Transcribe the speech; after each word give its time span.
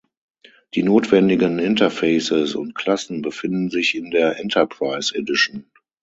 Die 0.73 0.81
notwendigen 0.81 1.59
Interfaces 1.59 2.55
und 2.55 2.73
Klassen 2.73 3.21
befinden 3.21 3.69
sich 3.69 3.93
in 3.93 4.09
der 4.09 4.39
Enterprise 4.39 5.13
Edition. 5.15 5.69